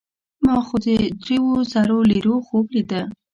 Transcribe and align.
ما 0.43 0.55
خو 0.65 0.75
د 0.83 0.87
دریو 1.21 1.47
زرو 1.71 1.97
لیرو 2.11 2.35
خوب 2.47 2.65
لیده. 2.75 3.01